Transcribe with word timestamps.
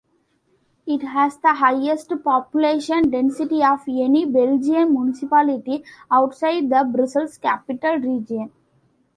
It 0.87 1.03
has 1.03 1.37
the 1.37 1.53
highest 1.53 2.11
population 2.23 3.11
density 3.11 3.63
of 3.63 3.81
any 3.87 4.25
Belgian 4.25 4.93
municipality 4.93 5.83
outside 6.09 6.69
the 6.71 6.89
Brussels-Capital 6.91 7.97
Region. 7.99 8.51